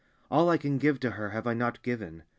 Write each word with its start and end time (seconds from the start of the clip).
All 0.31 0.49
I 0.49 0.57
can 0.57 0.79
give 0.79 0.99
to 1.01 1.11
Her 1.11 1.29
have 1.29 1.45
I 1.45 1.53
not 1.53 1.83
given? 1.83 2.23